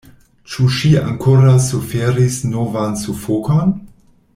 [0.53, 3.79] Ĉu ŝi ankoraŭ suferis novan sufokon?